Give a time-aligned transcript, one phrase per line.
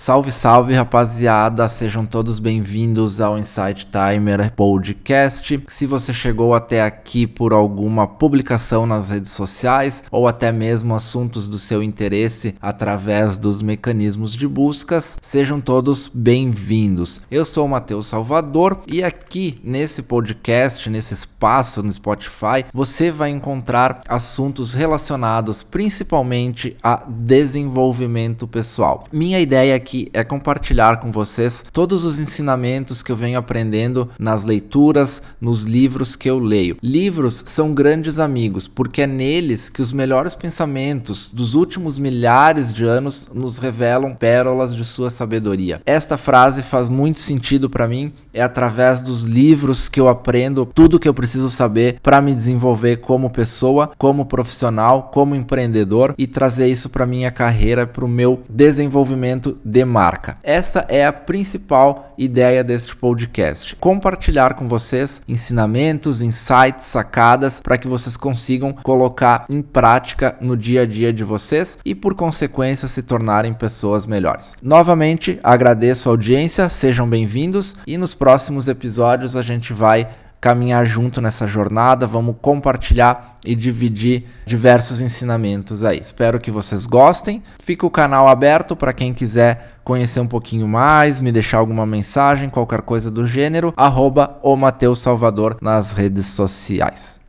[0.00, 1.66] Salve, salve, rapaziada!
[1.66, 5.60] Sejam todos bem-vindos ao Insight Timer Podcast.
[5.66, 11.48] Se você chegou até aqui por alguma publicação nas redes sociais ou até mesmo assuntos
[11.48, 17.20] do seu interesse através dos mecanismos de buscas, sejam todos bem-vindos.
[17.28, 23.30] Eu sou o Matheus Salvador e aqui nesse podcast, nesse espaço no Spotify, você vai
[23.30, 29.02] encontrar assuntos relacionados principalmente a desenvolvimento pessoal.
[29.12, 34.10] Minha ideia aqui aqui é compartilhar com vocês todos os ensinamentos que eu venho aprendendo
[34.18, 36.76] nas leituras, nos livros que eu leio.
[36.82, 42.84] Livros são grandes amigos, porque é neles que os melhores pensamentos dos últimos milhares de
[42.84, 45.80] anos nos revelam pérolas de sua sabedoria.
[45.86, 50.98] Esta frase faz muito sentido para mim, é através dos livros que eu aprendo tudo
[50.98, 56.66] que eu preciso saber para me desenvolver como pessoa, como profissional, como empreendedor e trazer
[56.66, 60.36] isso para minha carreira, para o meu desenvolvimento de de marca.
[60.42, 67.86] Essa é a principal ideia deste podcast: compartilhar com vocês ensinamentos, insights, sacadas para que
[67.86, 73.02] vocês consigam colocar em prática no dia a dia de vocês e, por consequência, se
[73.02, 74.56] tornarem pessoas melhores.
[74.60, 80.08] Novamente, agradeço a audiência, sejam bem-vindos e nos próximos episódios a gente vai
[80.40, 85.98] caminhar junto nessa jornada, vamos compartilhar e dividir diversos ensinamentos aí.
[85.98, 87.42] Espero que vocês gostem.
[87.58, 92.50] Fica o canal aberto para quem quiser conhecer um pouquinho mais, me deixar alguma mensagem,
[92.50, 97.20] qualquer coisa do gênero, arroba o Mateus Salvador nas redes sociais.